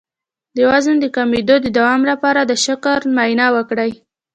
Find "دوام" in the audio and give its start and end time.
1.77-2.01